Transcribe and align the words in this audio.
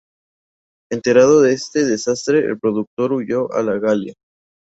Enterado 0.91 1.41
de 1.43 1.53
este 1.53 1.85
desastre, 1.85 2.39
el 2.39 2.59
procurador 2.59 3.13
huyó 3.13 3.53
a 3.53 3.61
la 3.61 3.73
Galia. 3.77 4.15